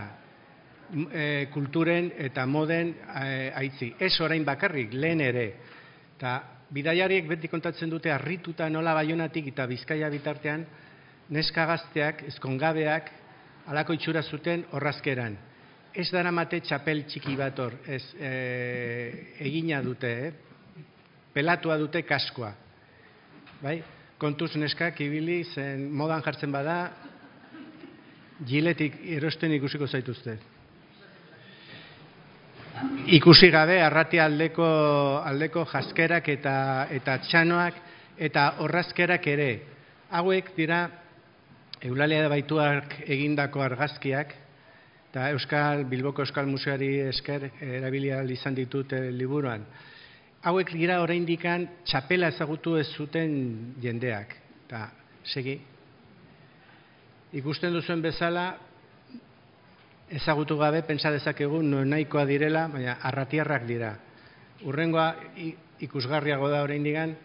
e, 1.11 1.49
kulturen 1.51 2.13
eta 2.29 2.45
moden 2.47 2.93
e, 2.95 3.51
aitzi. 3.59 3.89
Ez 3.99 4.13
orain 4.23 4.45
bakarrik, 4.47 4.95
lehen 4.95 5.25
ere. 5.25 5.49
Eta 6.15 6.37
bidaiariek 6.71 7.27
beti 7.27 7.51
kontatzen 7.51 7.91
dute 7.91 8.13
harrituta 8.15 8.71
nola 8.71 8.95
baionatik 8.95 9.51
eta 9.51 9.67
bizkaia 9.67 10.13
bitartean, 10.15 10.63
neska 11.35 11.67
gazteak, 11.73 12.23
ezkongabeak, 12.31 13.11
alako 13.67 13.99
itxura 13.99 14.23
zuten 14.23 14.63
horrazkeran 14.71 15.41
ez 15.97 16.11
dara 16.13 16.31
mate 16.35 16.61
txapel 16.61 17.05
txiki 17.09 17.35
bat 17.39 17.59
hor, 17.63 17.79
ez 17.89 18.03
e, 18.21 18.33
egina 19.47 19.81
dute, 19.85 20.11
eh? 20.29 20.33
pelatua 21.33 21.79
dute 21.81 22.03
kaskoa. 22.05 22.53
Bai? 23.63 23.79
Kontuz 24.21 24.55
neskak 24.57 25.01
ibili 25.05 25.43
zen 25.45 25.87
modan 25.93 26.23
jartzen 26.25 26.53
bada, 26.53 26.77
giletik 28.49 29.01
erosten 29.17 29.53
ikusiko 29.57 29.89
zaituzte. 29.89 30.37
Ikusi 33.17 33.49
gabe 33.53 33.79
arrati 33.81 34.21
aldeko, 34.21 34.67
aldeko 35.25 35.65
jaskerak 35.73 36.29
eta, 36.29 36.57
eta 36.93 37.19
txanoak 37.25 37.81
eta 38.29 38.51
horrazkerak 38.65 39.29
ere. 39.33 39.51
Hauek 40.17 40.53
dira 40.57 40.83
Eulalia 41.85 42.29
baituak 42.33 43.01
egindako 43.05 43.61
argazkiak, 43.65 44.33
eta 45.17 45.31
Euskal 45.33 45.87
Bilboko 45.89 46.21
Euskal 46.21 46.45
Museari 46.45 46.99
esker 47.09 47.47
erabilia 47.65 48.19
izan 48.29 48.53
ditut 48.53 48.91
e, 48.93 48.99
liburuan. 49.17 49.63
Hauek 50.45 50.75
dira 50.77 50.99
oraindikan 51.01 51.65
txapela 51.89 52.29
ezagutu 52.35 52.75
ez 52.77 52.91
zuten 52.93 53.33
jendeak. 53.81 54.35
Eta, 54.67 54.83
segi, 55.25 55.57
ikusten 57.41 57.73
duzuen 57.73 58.05
bezala, 58.05 58.45
ezagutu 60.21 60.61
gabe, 60.61 60.85
pentsa 60.85 61.09
dezakegu, 61.17 61.65
no 61.65 61.81
nahikoa 61.81 62.29
direla, 62.29 62.69
baina 62.69 63.01
arratiarrak 63.01 63.65
dira. 63.65 63.97
Urrengoa 64.69 65.15
ikusgarriago 65.81 66.53
da 66.53 66.61
oraindikan 66.69 67.17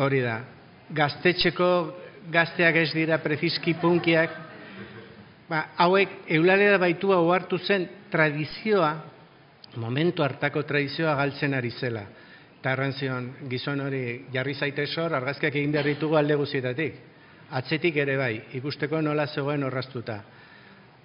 hori 0.00 0.24
da. 0.24 0.40
Gaztetxeko 0.96 1.74
gazteak 2.32 2.86
ez 2.88 2.92
dira 2.96 3.20
preziski 3.20 3.76
punkiak, 3.76 4.46
ba, 5.50 5.64
hauek 5.82 6.30
eulalera 6.30 6.78
baitua 6.78 7.18
ohartu 7.18 7.58
zen 7.58 7.88
tradizioa, 8.10 8.92
momentu 9.82 10.22
hartako 10.22 10.62
tradizioa 10.66 11.16
galtzen 11.18 11.54
ari 11.58 11.70
zela. 11.70 12.04
Eta 12.60 12.74
erran 12.76 12.92
gizon 13.48 13.80
hori 13.80 14.02
jarri 14.32 14.54
zaite 14.54 14.86
sor, 14.86 15.14
argazkiak 15.16 15.54
egin 15.56 15.72
behar 15.72 15.88
ditugu 15.88 16.16
alde 16.16 16.36
guzietatik. 16.36 17.00
Atzetik 17.50 17.96
ere 17.96 18.16
bai, 18.16 18.34
ikusteko 18.54 19.00
nola 19.02 19.26
zegoen 19.26 19.64
horraztuta. 19.66 20.20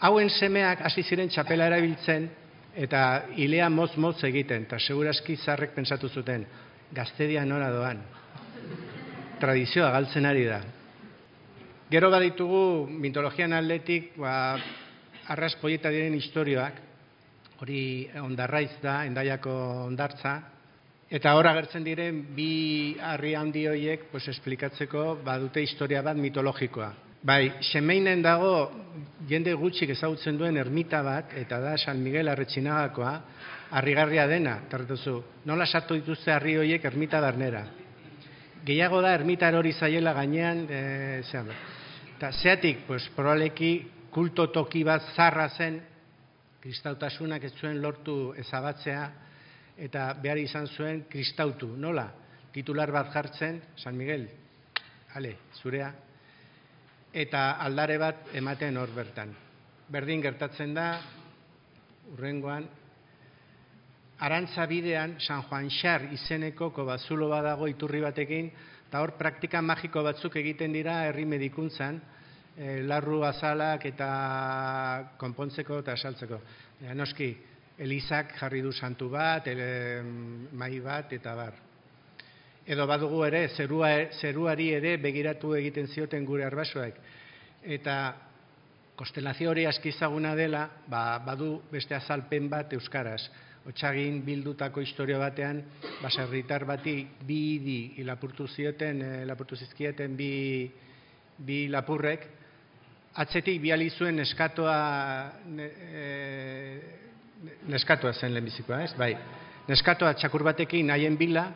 Hauen 0.05 0.29
semeak 0.29 0.83
hasi 0.85 1.01
ziren 1.03 1.31
txapela 1.31 1.69
erabiltzen, 1.71 2.27
eta 2.75 3.01
ilea 3.39 3.69
moz-moz 3.71 4.17
egiten, 4.27 4.67
eta 4.67 4.77
seguraski 4.79 5.37
zarrek 5.37 5.71
pensatu 5.73 6.09
zuten, 6.09 6.43
gaztedia 6.93 7.45
nora 7.45 7.71
doan. 7.71 8.03
Tradizioa 9.39 9.89
galtzen 9.95 10.27
ari 10.27 10.43
da. 10.45 10.59
Gero 11.95 12.09
baditugu 12.11 12.89
mitologian 12.91 13.53
atletik, 13.55 14.09
ba, 14.19 14.57
arras 15.31 15.53
poieta 15.61 15.87
diren 15.93 16.17
historioak, 16.17 16.81
hori 17.63 17.83
ondarraiz 18.19 18.81
da, 18.81 18.97
endaiako 19.07 19.53
ondartza, 19.85 20.33
eta 21.07 21.31
hor 21.37 21.47
agertzen 21.47 21.85
diren 21.87 22.17
bi 22.35 22.97
harri 22.99 23.31
handi 23.39 23.63
horiek 23.71 24.09
pues, 24.11 24.25
esplikatzeko 24.33 25.21
badute 25.23 25.63
historia 25.63 26.01
bat 26.03 26.19
mitologikoa. 26.19 26.89
Bai, 27.23 27.61
semeinen 27.69 28.19
dago 28.25 28.51
jende 29.29 29.53
gutxik 29.55 29.93
ezagutzen 29.95 30.35
duen 30.41 30.59
ermita 30.59 30.99
bat, 31.05 31.31
eta 31.39 31.61
da 31.63 31.77
San 31.79 32.03
Miguel 32.03 32.27
Arretxinagakoa, 32.33 33.13
harrigarria 33.79 34.27
dena, 34.27 34.57
tarretuzu, 34.67 35.15
nola 35.47 35.63
sartu 35.63 35.95
dituzte 36.01 36.35
harri 36.35 36.57
horiek 36.59 36.91
ermita 36.91 37.23
darnera. 37.23 37.63
Gehiago 38.67 38.99
da 38.99 39.15
ermitar 39.15 39.55
hori 39.55 39.71
zaiela 39.71 40.11
gainean, 40.19 40.65
e, 40.67 41.23
zean, 41.31 41.55
Eta 42.15 42.31
zeatik, 42.31 42.85
pues, 42.87 43.09
probableki 43.15 43.71
kulto 44.11 44.47
toki 44.47 44.83
bat 44.87 45.03
zarra 45.15 45.49
zen, 45.49 45.81
kristautasunak 46.63 47.43
ez 47.43 47.53
zuen 47.59 47.81
lortu 47.81 48.33
ezabatzea, 48.39 49.01
eta 49.77 50.13
behar 50.23 50.39
izan 50.39 50.67
zuen 50.67 51.03
kristautu, 51.11 51.67
nola? 51.75 52.07
titular 52.55 52.87
bat 52.87 53.11
jartzen, 53.11 53.59
San 53.75 53.97
Miguel, 53.99 54.29
ale, 55.19 55.33
zurea, 55.59 55.89
eta 57.11 57.41
aldare 57.59 57.97
bat 57.99 58.31
ematen 58.39 58.79
hor 58.79 58.93
bertan. 58.95 59.33
Berdin 59.91 60.23
gertatzen 60.23 60.71
da, 60.77 60.87
urrengoan, 62.13 62.69
Arantza 64.23 64.63
bidean, 64.71 65.17
San 65.19 65.43
Juan 65.49 65.67
Xar 65.67 66.05
izeneko 66.15 66.69
kobazulo 66.71 67.27
badago 67.27 67.67
iturri 67.67 67.99
batekin, 67.99 68.47
eta 68.87 69.01
hor 69.01 69.15
praktika 69.17 69.61
magiko 69.61 70.03
batzuk 70.05 70.35
egiten 70.41 70.73
dira 70.73 71.01
herri 71.07 71.25
medikuntzan, 71.25 71.99
e, 72.57 72.81
larru 72.87 73.23
azalak 73.27 73.85
eta 73.91 74.09
konpontzeko 75.17 75.81
eta 75.83 75.97
saltzeko. 75.97 76.39
E, 76.81 76.93
noski, 76.93 77.33
Elizak 77.77 78.37
jarri 78.39 78.61
du 78.63 78.71
santu 78.71 79.09
bat, 79.11 79.47
ele, 79.51 80.01
mai 80.55 80.79
bat, 80.79 81.11
eta 81.11 81.33
bar. 81.35 81.57
Edo 82.65 82.85
badugu 82.87 83.25
ere, 83.27 83.49
zerua, 83.49 83.89
zeruari 84.15 84.69
ere 84.77 84.95
begiratu 84.97 85.53
egiten 85.57 85.89
zioten 85.91 86.23
gure 86.25 86.45
arbasoek. 86.47 86.95
Eta 87.61 87.97
kostelazio 88.95 89.51
hori 89.51 89.65
askizaguna 89.67 90.33
dela, 90.39 90.63
ba, 90.87 91.19
badu 91.19 91.59
beste 91.71 91.97
azalpen 91.97 92.47
bat 92.49 92.71
euskaraz. 92.73 93.21
Otsagin 93.65 94.19
bildutako 94.21 94.83
historia 94.85 95.17
batean, 95.17 95.63
baserritar 96.03 96.67
bati 96.69 96.99
bi 97.25 97.37
idi 97.55 98.03
lapurtu 98.05 98.45
zioten, 98.47 99.01
e, 99.01 99.25
lapurtu 99.25 99.57
zizkieten 99.57 100.13
bi, 100.15 100.69
bi 101.37 101.65
lapurrek, 101.73 102.27
atzetik 103.15 103.57
biali 103.63 103.89
zuen 103.89 104.21
neskatoa 104.21 104.77
e, 105.57 106.05
neskatoa 107.73 108.13
zen 108.13 108.33
lehenbizikoa, 108.35 108.83
ez? 108.85 108.93
Bai. 108.99 109.13
Neskatoa 109.65 110.13
txakur 110.13 110.45
batekin 110.45 110.93
haien 110.93 111.17
bila, 111.17 111.47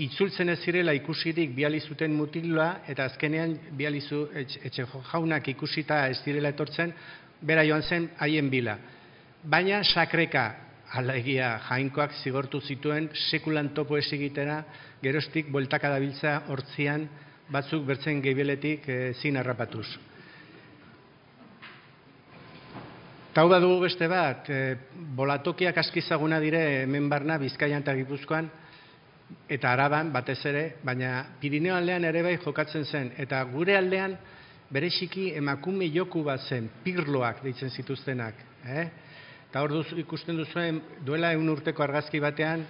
itzultzen 0.00 0.48
ez 0.52 0.58
zirela 0.64 0.94
ikusirik 0.96 1.52
biali 1.56 1.80
zuten 1.80 2.16
mutilua, 2.16 2.78
eta 2.88 3.10
azkenean 3.10 3.58
biali 3.76 4.00
zu, 4.00 4.26
etxe 4.32 4.86
jaunak 5.12 5.48
ikusita 5.52 6.06
ez 6.08 6.22
direla 6.24 6.52
etortzen, 6.52 6.92
bera 7.42 7.64
joan 7.68 7.82
zen 7.82 8.08
haien 8.20 8.48
bila. 8.48 8.78
Baina 9.44 9.82
sakreka, 9.84 10.46
alegia 10.96 11.52
jainkoak 11.68 12.14
zigortu 12.22 12.60
zituen, 12.60 13.10
sekulan 13.30 13.72
topo 13.74 13.98
ez 13.98 14.06
egitera, 14.12 14.62
gerostik 15.02 15.50
boltaka 15.52 15.90
dabiltza 15.92 16.40
hortzian, 16.48 17.06
batzuk 17.52 17.84
bertzen 17.86 18.20
gebeletik 18.24 18.88
e, 18.88 18.98
zin 19.14 19.36
harrapatuz. 19.38 19.86
Tau 23.36 23.48
da 23.52 23.58
dugu 23.60 23.82
beste 23.84 24.08
bat, 24.08 24.48
e, 24.48 24.76
bolatokiak 25.16 25.76
askizaguna 25.84 26.40
dire 26.40 26.62
hemen 26.82 27.10
barna 27.12 27.36
Bizkaian 27.38 27.84
eta 27.84 27.94
Gipuzkoan 27.98 28.48
eta 29.50 29.72
Araban 29.72 30.12
batez 30.14 30.40
ere, 30.48 30.64
baina 30.86 31.18
Pirineo 31.40 31.76
aldean 31.76 32.06
ere 32.08 32.22
bai 32.24 32.36
jokatzen 32.42 32.86
zen 32.86 33.12
eta 33.20 33.42
gure 33.50 33.76
aldean 33.76 34.16
bereziki 34.72 35.28
emakume 35.38 35.90
joku 35.94 36.24
bat 36.26 36.42
zen, 36.48 36.70
pirloak 36.82 37.42
deitzen 37.44 37.70
zituztenak, 37.70 38.40
eh? 38.66 38.86
Eta 39.56 39.62
hor 39.64 39.72
duz, 39.72 39.86
ikusten 39.96 40.36
duzuen 40.36 40.82
duela 41.00 41.30
egun 41.32 41.48
urteko 41.48 41.80
argazki 41.80 42.18
batean 42.20 42.60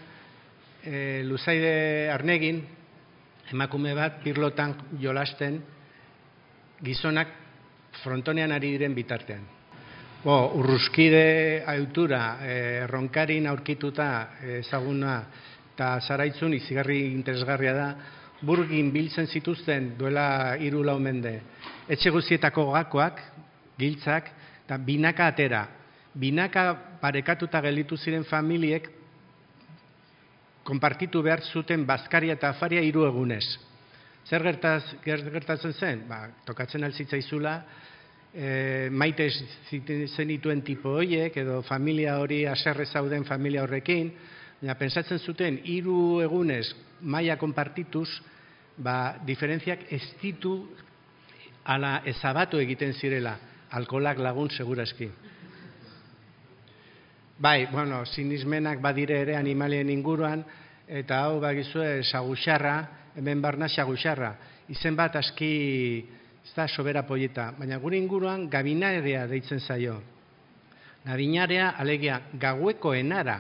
e, 0.87 1.25
Luzaide 1.27 2.07
Arnegin 2.15 2.61
emakume 3.51 3.91
bat 3.99 4.21
pirlotan 4.23 4.77
jolasten 5.03 5.57
gizonak 6.87 7.33
frontonean 8.05 8.55
ari 8.55 8.71
diren 8.77 8.95
bitartean. 8.95 9.43
Bo, 10.23 10.37
urruskide 10.61 11.65
autura, 11.73 12.21
e, 12.47 12.55
ronkarin 12.87 13.51
aurkituta 13.51 14.07
ezaguna 14.61 15.17
eta 15.75 15.89
zaraitzun 16.07 16.55
izigarri 16.55 17.01
interesgarria 17.17 17.73
da, 17.75 17.89
burgin 18.47 18.93
biltzen 18.95 19.27
zituzten 19.27 19.97
duela 19.99 20.55
hiru 20.55 20.87
lau 20.87 21.01
mende. 21.03 21.35
Etxe 21.91 22.15
guztietako 22.15 22.69
gakoak, 22.79 23.19
giltzak, 23.75 24.31
eta 24.63 24.79
binaka 24.79 25.27
atera. 25.35 25.65
Binaka 26.17 26.99
parekatuta 27.01 27.61
gelitu 27.61 27.97
ziren 28.01 28.25
familiek 28.25 28.89
konpartitu 30.67 31.21
behar 31.23 31.43
zuten 31.45 31.85
bazkaria 31.87 32.35
eta 32.39 32.51
afaria 32.55 32.81
hiru 32.83 33.05
egunez. 33.07 33.45
Zer 34.27 34.43
gertaz, 34.43 34.83
gertatzen 35.05 35.75
zen? 35.77 36.01
Ba, 36.09 36.25
tokatzen 36.49 36.83
alzitzaizula, 36.83 37.61
e, 38.35 38.89
maite 38.91 39.29
zenituen 40.17 40.65
tipo 40.67 40.97
horiek, 40.99 41.37
edo 41.37 41.61
familia 41.63 42.17
hori 42.19 42.43
aserre 42.51 42.87
zauden 42.87 43.25
familia 43.25 43.63
horrekin, 43.63 44.11
baina 44.61 44.75
pensatzen 44.81 45.21
zuten 45.21 45.61
hiru 45.69 46.23
egunez 46.25 46.65
maia 47.01 47.37
konpartituz, 47.39 48.09
ba, 48.77 49.17
diferentziak 49.27 49.87
ez 49.93 50.03
ditu 50.23 50.57
ala 51.65 52.01
ezabatu 52.09 52.59
egiten 52.59 52.95
zirela, 52.95 53.37
alkolak 53.71 54.19
lagun 54.19 54.51
seguraski. 54.51 55.11
Bai, 57.39 57.67
bueno, 57.67 58.07
sinismenak 58.07 58.81
badire 58.81 59.19
ere 59.21 59.35
animalien 59.37 59.91
inguruan, 59.93 60.41
eta 60.89 61.19
hau 61.27 61.37
bagizue 61.43 62.01
saguxarra, 62.09 62.77
hemen 63.17 63.43
barna 63.45 63.69
saguxarra. 63.69 64.31
Izen 64.73 64.97
bat 64.97 65.19
aski 65.21 65.51
ez 66.41 66.55
da 66.57 66.65
sobera 66.67 67.03
poieta, 67.05 67.51
baina 67.59 67.77
gure 67.83 68.01
inguruan 68.01 68.49
gabinarea 68.49 69.27
deitzen 69.29 69.61
zaio. 69.61 69.99
Gabinarea 71.05 71.75
alegia 71.77 72.23
gaueko 72.41 72.95
enara, 72.97 73.37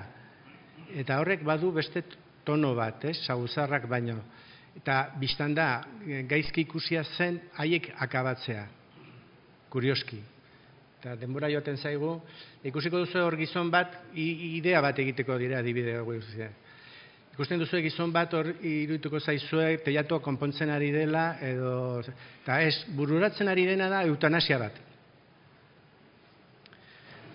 eta 0.92 1.16
horrek 1.22 1.40
badu 1.48 1.72
beste 1.72 2.04
tono 2.44 2.74
bat, 2.76 3.00
ez, 3.08 3.16
sauzarrak 3.24 3.88
baino. 3.88 4.20
Eta 4.76 5.06
biztan 5.16 5.56
da, 5.56 5.70
gaizki 6.28 6.68
ikusia 6.68 7.00
zen 7.16 7.40
haiek 7.56 7.94
akabatzea, 8.04 8.68
kurioski. 9.72 10.20
Eta 11.00 11.14
denbora 11.20 11.50
joaten 11.52 11.76
zaigu, 11.76 12.14
ikusiko 12.64 13.02
duzu 13.04 13.20
hor 13.20 13.36
gizon 13.36 13.70
bat, 13.70 13.98
idea 14.16 14.80
bat 14.80 14.98
egiteko 14.98 15.36
dira 15.38 15.60
adibidea 15.60 16.00
guztia. 16.06 16.48
Ikusten 17.36 17.60
duzu 17.60 17.82
gizon 17.84 18.14
bat 18.14 18.32
hor 18.32 18.48
iruituko 18.64 19.20
zaizue 19.20 19.76
teiatua 19.84 20.22
konpontzen 20.24 20.70
ari 20.72 20.88
dela 20.94 21.26
edo 21.44 22.00
eta 22.00 22.62
ez 22.64 22.78
bururatzen 22.96 23.52
ari 23.52 23.66
dena 23.68 23.90
da 23.92 24.00
eutanasia 24.08 24.56
bat. 24.62 24.78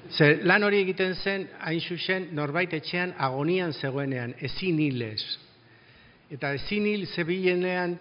Ze 0.10 0.40
lan 0.44 0.66
hori 0.66 0.82
egiten 0.82 1.14
zen 1.16 1.46
hain 1.62 1.80
zuzen 1.80 2.32
norbait 2.36 2.74
etxean 2.74 3.14
agonian 3.18 3.74
zegoenean 3.78 4.34
ezin 4.42 4.80
hilez. 4.82 5.22
Eta 6.34 6.56
ezin 6.58 6.90
hil 6.90 7.06
zebilenean 7.06 7.94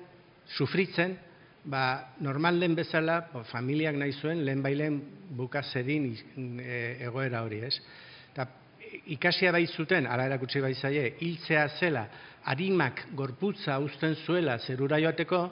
sufritzen, 0.56 1.18
ba, 1.64 2.14
normal 2.20 2.60
den 2.60 2.74
bezala, 2.74 3.20
bo, 3.32 3.44
familiak 3.44 3.96
nahi 3.98 4.12
zuen, 4.12 4.44
lehen 4.44 4.62
bailen 4.62 5.00
buka 5.36 5.62
zedin 5.62 6.10
e, 6.60 6.96
egoera 7.06 7.42
hori, 7.44 7.60
ez? 7.66 7.76
Eta 8.32 8.46
ikasia 9.12 9.52
bai 9.52 9.66
zuten, 9.66 10.06
ala 10.06 10.26
erakutsi 10.26 10.60
bai 10.60 10.74
zaie, 10.74 11.14
hiltzea 11.20 11.68
zela, 11.78 12.06
harimak 12.50 13.06
gorputza 13.16 13.78
uzten 13.78 14.16
zuela 14.24 14.58
zerura 14.58 14.98
joateko, 15.00 15.42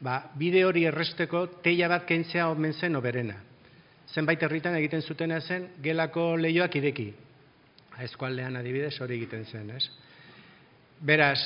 ba, 0.00 0.20
bide 0.36 0.64
hori 0.66 0.84
erresteko 0.90 1.46
teia 1.62 1.88
bat 1.88 2.06
kentzea 2.08 2.48
omen 2.50 2.74
zen 2.74 2.96
oberena. 2.96 3.36
Zenbait 4.14 4.42
herritan 4.42 4.76
egiten 4.78 5.02
zutena 5.02 5.40
zen, 5.40 5.70
gelako 5.82 6.34
lehioak 6.36 6.76
ireki. 6.76 7.08
Eskualdean 8.04 8.56
adibidez 8.58 8.96
hori 9.00 9.16
egiten 9.20 9.46
zen, 9.46 9.70
ez? 9.70 9.86
Beraz, 11.04 11.38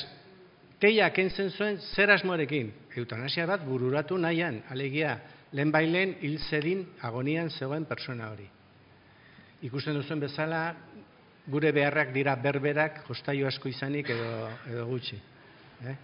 teia 0.81 1.11
kentzen 1.11 1.51
zuen 1.51 1.79
zer 1.95 2.11
asmoarekin. 2.15 2.71
Eutanasia 2.99 3.47
bat 3.47 3.65
bururatu 3.67 4.19
nahian, 4.19 4.63
alegia, 4.71 5.19
lehen 5.53 5.73
bailen 5.73 6.17
hil 6.23 6.39
zedin 6.39 6.85
agonian 7.03 7.51
zegoen 7.51 7.85
persona 7.87 8.31
hori. 8.33 8.49
Ikusten 9.67 9.97
duzuen 9.99 10.21
bezala, 10.23 10.63
gure 11.49 11.73
beharrak 11.73 12.13
dira 12.15 12.37
berberak, 12.37 13.03
jostaio 13.09 13.49
asko 13.49 13.69
izanik 13.69 14.11
edo, 14.15 14.49
edo 14.71 14.87
gutxi. 14.87 15.19
Eh? 15.89 15.97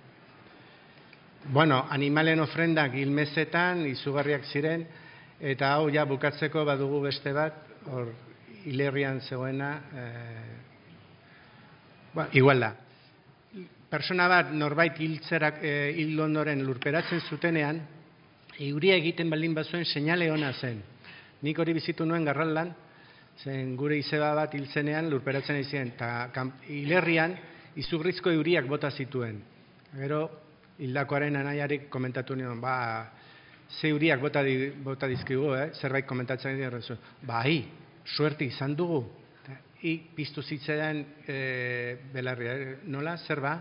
Bueno, 1.53 1.85
animalen 1.91 2.41
ofrendak 2.41 2.95
ilmezetan, 2.97 3.85
izugarriak 3.91 4.47
ziren, 4.49 4.87
eta 5.41 5.75
hau 5.77 5.91
ja 5.93 6.07
bukatzeko 6.09 6.65
badugu 6.65 7.03
beste 7.05 7.35
bat, 7.37 7.59
hor 7.93 8.15
hilerrian 8.65 9.21
zegoena, 9.21 9.75
eh, 9.93 10.57
ba, 12.15 12.29
igual 12.33 12.65
da. 12.65 12.73
Persona 13.95 14.25
bat 14.27 14.49
norbait 14.51 14.97
hiltzerak 14.99 15.61
eh, 15.63 15.93
hil 15.95 16.19
ondoren 16.19 16.65
lurperatzen 16.67 17.21
zutenean, 17.31 17.77
euria 18.67 18.97
egiten 18.99 19.29
baldin 19.31 19.53
bazuen 19.55 19.85
seinale 19.87 20.27
ona 20.35 20.49
zen. 20.59 20.81
Nik 21.47 21.59
hori 21.63 21.77
bizitu 21.77 22.03
nuen 22.03 22.25
garraldan, 22.27 22.73
zen 23.45 23.77
gure 23.79 23.95
izeba 24.01 24.33
bat 24.35 24.57
hiltzenean 24.59 25.07
lurperatzen 25.13 25.61
izien, 25.61 25.93
eta 25.95 26.49
hilerrian 26.75 27.37
izugrizko 27.79 28.33
euriak 28.35 28.67
bota 28.67 28.91
zituen. 28.91 29.39
Gero, 29.95 30.19
hildakoaren 30.83 31.39
anaiarik 31.39 31.87
komentatu 31.93 32.35
nion, 32.35 32.59
ba, 32.59 32.75
ze 33.79 33.93
euriak 33.93 34.25
bota, 34.25 34.43
di, 34.43 34.73
bota 34.75 35.07
dizkigu, 35.07 35.53
eh? 35.55 35.69
zerbait 35.79 36.09
komentatzen 36.11 36.59
dira, 36.59 36.83
ba, 37.23 37.45
hi, 37.47 37.61
suerte 38.17 38.43
izan 38.51 38.75
dugu, 38.75 39.05
I, 39.85 39.99
piztu 40.17 40.41
zitzaidan 40.41 41.03
e, 41.29 41.35
belarria, 42.11 42.55
nola, 42.89 43.19
zer 43.21 43.43
ba? 43.45 43.55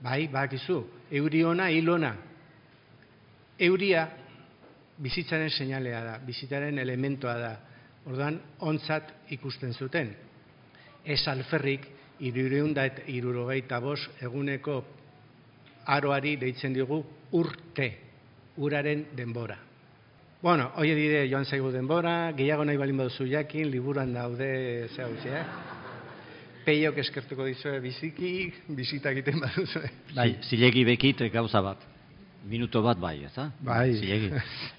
Bai, 0.00 0.28
bakizu, 0.30 0.82
euri 1.10 1.42
ona, 1.44 1.68
hil 1.74 1.88
ona. 1.90 2.14
Euria 3.58 4.04
bizitzaren 5.02 5.50
seinalea 5.50 6.02
da, 6.04 6.18
bizitzaren 6.26 6.78
elementoa 6.78 7.36
da. 7.38 7.52
Orduan, 8.06 8.38
ontzat 8.64 9.10
ikusten 9.34 9.74
zuten. 9.74 10.12
Ez 11.04 11.22
alferrik, 11.28 11.88
irureunda 12.20 12.84
eta 12.88 13.04
irurogeita 13.10 13.78
bos 13.80 14.00
eguneko 14.22 14.78
aroari 15.94 16.36
deitzen 16.36 16.74
digu 16.74 17.00
urte, 17.38 17.88
uraren 18.58 19.06
denbora. 19.16 19.58
Bueno, 20.42 20.70
hoi 20.76 20.92
dire 20.94 21.24
joan 21.30 21.44
zaigu 21.44 21.72
denbora, 21.74 22.32
gehiago 22.38 22.64
nahi 22.64 22.78
balin 22.78 23.02
baduzu 23.02 23.26
jakin, 23.26 23.70
liburuan 23.70 24.14
daude 24.14 24.88
ze 24.94 25.02
hau 25.02 25.10
eh? 25.26 25.44
Peiok 26.68 26.98
eskertuko 27.00 27.46
dizue 27.48 27.78
biziki, 27.80 28.30
bizita 28.76 29.08
egiten 29.14 29.38
baduzu. 29.40 29.80
Bai, 30.12 30.34
zilegi 30.44 30.82
bekit 30.84 31.22
gauza 31.32 31.62
bat. 31.64 31.86
Minuto 32.44 32.82
bat 32.84 33.00
bai, 33.00 33.22
ez 33.24 33.32
da? 33.32 33.46
Bai. 33.64 33.94
Zilegi. 33.96 34.28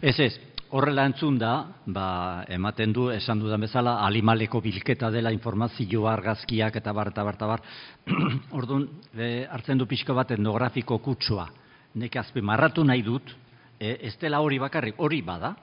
Ez 0.06 0.14
ez, 0.22 0.30
horrela 0.70 1.08
entzun 1.10 1.40
da, 1.42 1.56
ba, 1.90 2.06
ematen 2.54 2.94
du, 2.94 3.08
esan 3.10 3.42
dudan 3.42 3.66
bezala, 3.66 3.96
alimaleko 4.06 4.62
bilketa 4.62 5.10
dela 5.10 5.34
informazioa 5.34 6.14
argazkiak 6.14 6.78
eta 6.78 6.94
bar, 6.94 7.10
eta 7.10 7.26
bar, 7.26 7.40
eta 7.42 7.50
bar. 7.56 7.66
Orduan, 8.62 8.86
e, 9.18 9.48
hartzen 9.50 9.82
du 9.82 9.90
pixko 9.90 10.14
bat 10.14 10.38
etnografiko 10.38 11.02
kutsua. 11.02 11.50
Nek 11.98 12.22
azpi 12.22 12.46
marratu 12.46 12.86
nahi 12.86 13.02
dut, 13.02 13.34
e, 13.80 13.98
ez 14.12 14.14
dela 14.22 14.46
hori 14.46 14.62
bakarrik, 14.62 15.02
hori 15.02 15.24
bada, 15.26 15.56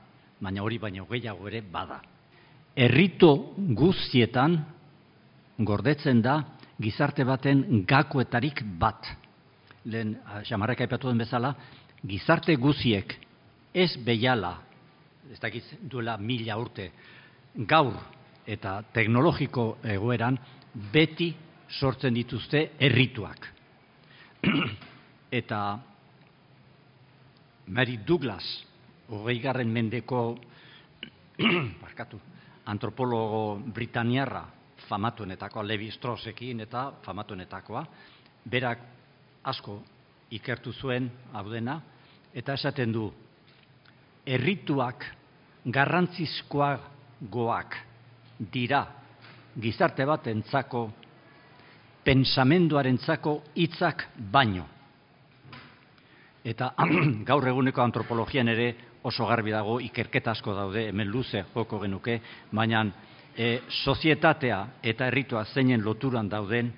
baina 0.43 0.67
hori 0.67 0.83
baino 0.83 1.07
gehiago 1.07 1.47
ere 1.47 1.63
bada. 1.63 2.03
Errito 2.75 3.31
guztietan 3.79 4.65
gordetzen 5.59 6.21
da 6.23 6.41
gizarte 6.81 7.25
baten 7.25 7.85
gakoetarik 7.89 8.63
bat. 8.79 9.07
Lehen, 9.87 10.17
xamarreka 10.45 10.85
ipatu 10.85 11.09
den 11.09 11.19
bezala, 11.23 11.55
gizarte 12.05 12.57
guziek 12.57 13.17
ez 13.75 13.93
behiala, 14.05 14.57
ez 15.33 15.39
dakiz 15.41 15.65
duela 15.81 16.17
mila 16.19 16.57
urte, 16.59 16.91
gaur 17.55 17.95
eta 18.47 18.81
teknologiko 18.95 19.77
egoeran 19.85 20.39
beti 20.93 21.33
sortzen 21.69 22.15
dituzte 22.15 22.71
errituak. 22.79 23.49
eta 25.41 25.61
Mary 27.67 27.97
Douglas, 28.07 28.45
hogei 29.09 29.41
garren 29.43 29.73
mendeko 29.73 30.37
barkatu, 31.83 32.21
antropologo 32.67 33.59
britaniarra 33.75 34.45
famatuenetakoa, 34.89 35.67
Levi 35.67 35.91
Strausekin 35.91 36.61
eta 36.61 36.93
famatuenetakoa, 37.03 37.85
berak 38.51 38.79
asko 39.45 39.83
ikertu 40.31 40.73
zuen 40.73 41.11
hau 41.33 41.47
dena, 41.51 41.81
eta 42.35 42.55
esaten 42.55 42.93
du, 42.93 43.07
errituak 44.27 45.05
garrantzizkoak 45.73 46.81
goak 47.31 47.77
dira 48.53 48.85
gizarte 49.61 50.05
bat 50.05 50.27
entzako, 50.29 50.91
pensamenduaren 52.05 52.99
zako 52.99 53.41
baino. 54.33 54.67
Eta 56.45 56.73
gaur 57.29 57.49
eguneko 57.49 57.83
antropologian 57.83 58.49
ere 58.49 58.69
oso 59.07 59.27
garbi 59.27 59.55
dago 59.55 59.81
ikerketa 59.81 60.35
asko 60.35 60.55
daude, 60.55 60.89
hemen 60.91 61.09
luze 61.11 61.45
joko 61.55 61.81
genuke, 61.83 62.21
baina 62.53 62.85
e, 63.37 63.63
sozietatea 63.69 64.67
eta 64.83 65.07
herritua 65.07 65.45
zeinen 65.45 65.85
loturan 65.85 66.29
dauden, 66.29 66.73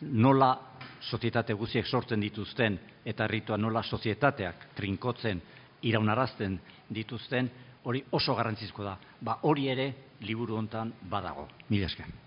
nola 0.00 0.52
sozietate 1.00 1.54
guziek 1.54 1.86
sortzen 1.86 2.20
dituzten 2.20 2.78
eta 3.04 3.24
herritua 3.24 3.56
nola 3.56 3.82
sozietateak 3.82 4.68
trinkotzen, 4.76 5.42
iraunarazten 5.82 6.58
dituzten, 6.94 7.50
hori 7.84 8.04
oso 8.12 8.34
garrantzizko 8.34 8.84
da. 8.84 8.96
Ba, 9.20 9.38
hori 9.42 9.68
ere 9.68 9.92
liburu 10.20 10.56
hontan 10.56 10.92
badago. 11.10 11.48
Mila 11.68 11.86
esker. 11.86 12.23